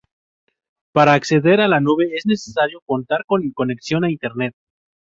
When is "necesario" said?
2.25-2.81